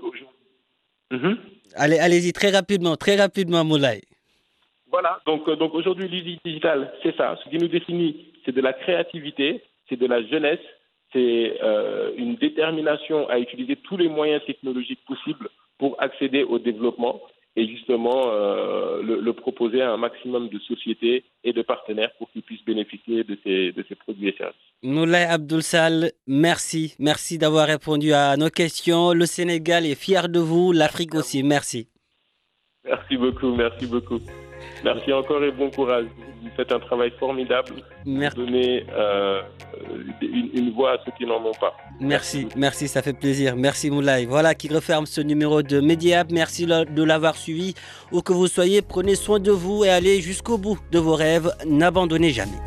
Allez, 1.75 1.99
allez-y 1.99 2.33
très 2.33 2.51
rapidement, 2.51 2.97
très 2.97 3.17
rapidement, 3.17 3.65
Moulay. 3.65 4.03
Voilà, 4.91 5.21
donc, 5.27 5.47
euh, 5.49 5.57
donc 5.57 5.75
aujourd'hui, 5.75 6.09
l'idée 6.09 6.39
digitale, 6.45 6.93
c'est 7.03 7.15
ça. 7.17 7.39
Ce 7.45 7.49
qui 7.51 7.59
nous 7.59 7.69
définit, 7.69 8.33
c'est 8.45 8.53
de 8.53 8.61
la 8.61 8.73
créativité, 8.73 9.63
c'est 9.89 9.97
de 9.97 10.07
la 10.07 10.23
jeunesse, 10.27 10.61
c'est 11.13 11.59
euh, 11.63 12.13
une 12.17 12.37
détermination 12.37 13.29
à 13.29 13.39
utiliser 13.39 13.77
tous 13.77 13.97
les 13.97 14.09
moyens 14.09 14.43
technologiques 14.47 15.05
possibles 15.07 15.49
pour 15.79 15.97
accéder 16.01 16.43
au 16.43 16.59
développement 16.59 17.21
et 17.57 17.67
justement 17.67 18.31
euh, 18.31 19.03
le, 19.03 19.33
proposer 19.33 19.83
à 19.83 19.91
un 19.91 19.97
maximum 19.97 20.49
de 20.49 20.59
sociétés 20.61 21.25
et 21.43 21.53
de 21.53 21.63
partenaires 21.63 22.11
pour 22.19 22.31
qu'ils 22.31 22.43
puissent 22.43 22.65
bénéficier 22.65 23.25
de 23.25 23.37
ces, 23.43 23.73
de 23.73 23.85
ces 23.89 23.97
produits 23.97 24.29
et 24.29 24.37
services. 24.37 24.57
Moulay 24.83 25.25
Abdoul 25.25 25.63
Sal, 25.63 26.13
merci. 26.27 26.95
Merci 27.01 27.37
d'avoir 27.37 27.67
répondu 27.67 28.13
à 28.13 28.37
nos 28.37 28.51
questions. 28.51 29.13
Le 29.13 29.27
Sénégal 29.27 29.87
est 29.87 30.01
fier 30.01 30.29
de 30.29 30.39
vous, 30.39 30.73
l'Afrique 30.73 31.15
aussi. 31.17 31.43
Merci. 31.43 31.89
Merci 32.85 33.17
beaucoup, 33.17 33.55
merci 33.55 33.87
beaucoup. 33.87 34.21
Merci 34.85 35.13
encore 35.13 35.43
et 35.43 35.51
bon 35.51 35.71
courage. 35.71 36.07
Vous 36.43 36.51
faites 36.57 36.73
un 36.73 36.79
travail 36.79 37.13
formidable. 37.19 37.75
Merci. 38.07 38.39
Vous 38.39 38.47
donnez 38.47 38.87
euh, 38.93 39.43
une, 40.23 40.73
voix 40.73 40.93
à 40.93 40.97
ceux 41.05 41.13
qui 41.17 41.27
n'en 41.27 41.45
ont 41.45 41.55
pas. 41.61 41.75
Merci, 42.01 42.49
merci, 42.57 42.89
ça 42.89 43.03
fait 43.03 43.13
plaisir. 43.13 43.55
Merci 43.57 43.91
Moulay. 43.91 44.27
Voilà 44.27 44.55
qui 44.55 44.69
referme 44.69 45.07
ce 45.07 45.21
numéro 45.21 45.63
de 45.63 45.81
Mediap. 45.81 46.31
Merci 46.31 46.67
de 46.67 47.03
l'avoir 47.03 47.37
suivi. 47.37 47.75
Où 48.13 48.23
que 48.23 48.33
vous 48.33 48.47
soyez, 48.47 48.83
prenez 48.83 49.15
soin 49.15 49.41
de 49.41 49.51
vous 49.51 49.85
et 49.85 49.91
allez 49.91 50.21
jusqu'au 50.21 50.59
bout 50.59 50.79
de 50.93 50.99
vos 50.99 51.15
rêves. 51.15 51.51
N'abandonnez 51.67 52.31
jamais. 52.31 52.59